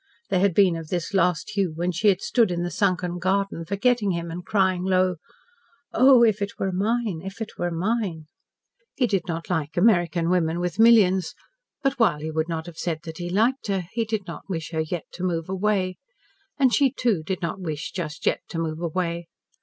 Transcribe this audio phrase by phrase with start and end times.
[0.31, 3.65] They had been of this last hue when she had stood in the sunken garden,
[3.65, 5.17] forgetting him and crying low:
[5.93, 7.21] "Oh, if it were mine!
[7.23, 8.25] If it were mine!"
[8.95, 11.35] He did not like American women with millions,
[11.83, 14.71] but while he would not have said that he liked her, he did not wish
[14.71, 15.97] her yet to move away.
[16.57, 19.27] And she, too, did not wish, just yet, to move away.